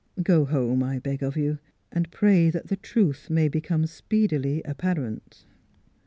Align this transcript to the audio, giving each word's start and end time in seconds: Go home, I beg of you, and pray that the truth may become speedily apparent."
Go 0.33 0.45
home, 0.45 0.81
I 0.81 0.97
beg 0.97 1.21
of 1.21 1.37
you, 1.37 1.59
and 1.91 2.09
pray 2.09 2.49
that 2.49 2.69
the 2.69 2.75
truth 2.75 3.29
may 3.29 3.47
become 3.47 3.85
speedily 3.85 4.63
apparent." 4.63 5.45